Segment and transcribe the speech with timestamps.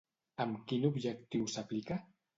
[0.45, 2.03] Amb quin objectiu s'aplica?